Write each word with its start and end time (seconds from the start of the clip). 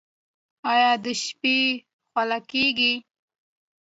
ایا 0.71 0.91
د 1.03 1.07
شپې 1.23 1.57
خوله 2.09 2.37
کیږئ؟ 2.51 2.93